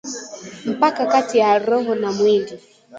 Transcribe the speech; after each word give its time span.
mpaka 0.77 1.03
kati 1.13 1.35
ya 1.41 1.51
roho 1.65 1.93
na 1.95 2.11
mwili 2.11 2.53